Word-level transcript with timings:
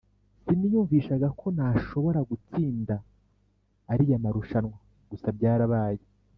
simiyumvishaga 0.43 1.27
ko 1.39 1.47
nashobora 1.57 2.19
gutsinda 2.29 2.95
ariya 3.91 4.23
marushanwa 4.23 4.77
gusa 5.09 5.27
byarabaye 5.39 6.03